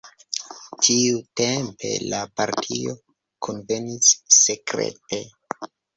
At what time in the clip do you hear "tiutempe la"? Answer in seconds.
0.85-2.21